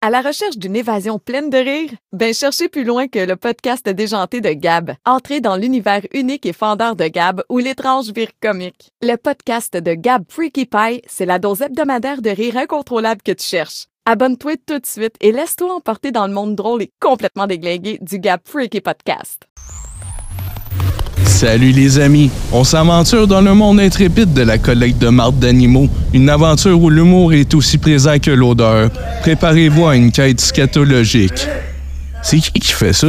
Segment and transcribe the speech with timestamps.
[0.00, 1.90] À la recherche d'une évasion pleine de rire?
[2.12, 4.92] Ben cherchez plus loin que le podcast déjanté de Gab.
[5.04, 8.92] Entrez dans l'univers unique et fendeur de Gab où l'étrange vire comique.
[9.02, 13.44] Le podcast de Gab Freaky Pie, c'est la dose hebdomadaire de rire incontrôlable que tu
[13.44, 13.86] cherches.
[14.06, 18.20] Abonne-toi tout de suite et laisse-toi emporter dans le monde drôle et complètement déglingué du
[18.20, 19.48] Gab Freaky Podcast.
[21.28, 25.88] Salut les amis, on s'aventure dans le monde intrépide de la collecte de marde d'animaux,
[26.12, 28.90] une aventure où l'humour est aussi présent que l'odeur.
[29.20, 31.46] Préparez-vous à une quête scatologique.
[32.22, 33.08] C'est qui qui fait ça?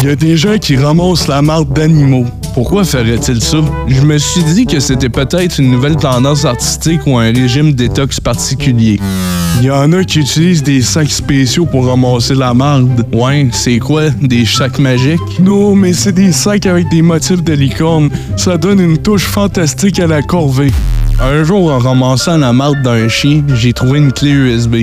[0.00, 2.26] Il y a des gens qui ramassent la marde d'animaux.
[2.58, 3.58] Pourquoi ferait-il ça?
[3.86, 8.18] Je me suis dit que c'était peut-être une nouvelle tendance artistique ou un régime détox
[8.18, 8.98] particulier.
[9.60, 13.06] Il y en a qui utilisent des sacs spéciaux pour ramasser la marde.
[13.12, 14.10] Ouais, c'est quoi?
[14.10, 15.20] Des sacs magiques?
[15.40, 18.10] Non, mais c'est des sacs avec des motifs de licorne.
[18.36, 20.72] Ça donne une touche fantastique à la corvée.
[21.20, 24.78] Un jour, en ramassant la marde d'un chien, j'ai trouvé une clé USB.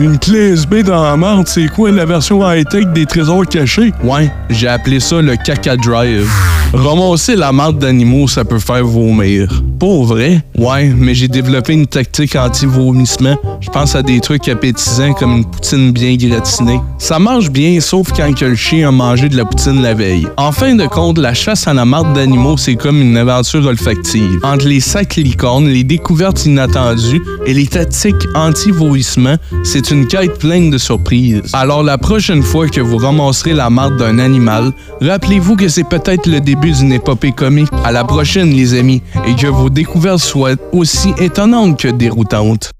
[0.00, 3.92] Une clé USB dans la marde, c'est quoi la version high-tech des trésors cachés?
[4.04, 6.30] Ouais, j'ai appelé ça le caca drive.
[6.72, 9.60] Ramasser la marde d'animaux, ça peut faire vomir.
[9.80, 10.40] Pour vrai?
[10.56, 13.36] Ouais, mais j'ai développé une tactique anti-vomissement.
[13.60, 16.80] Je pense à des trucs appétissants comme une poutine bien gratinée.
[16.98, 20.26] Ça marche bien, sauf quand que le chien a mangé de la poutine la veille.
[20.36, 24.38] En fin de compte, la chasse à la marde d'animaux, c'est comme une aventure olfactive.
[24.42, 30.70] Entre les sacs licornes, les découvertes inattendues et les tactiques anti-vomissement, c'est une quête pleine
[30.70, 31.42] de surprises.
[31.52, 36.26] Alors la prochaine fois que vous ramasserez la marde d'un animal, rappelez-vous que c'est peut-être
[36.26, 37.68] le début d'une épopée comique.
[37.84, 42.70] À la prochaine, les amis, et que vos découvertes soient aussi étonnantes que déroutantes.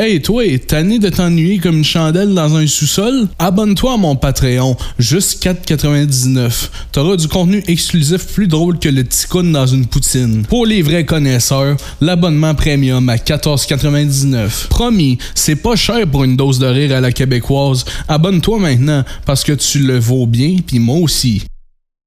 [0.00, 3.28] Hey toi, tanné de t'ennuyer comme une chandelle dans un sous-sol?
[3.38, 6.70] Abonne-toi à mon Patreon, juste 4,99.
[6.92, 10.46] T'auras du contenu exclusif plus drôle que le ticoun dans une poutine.
[10.46, 14.68] Pour les vrais connaisseurs, l'abonnement premium à 14,99.
[14.68, 17.84] Promis, c'est pas cher pour une dose de rire à la québécoise.
[18.08, 21.42] Abonne-toi maintenant, parce que tu le vaux bien, puis moi aussi.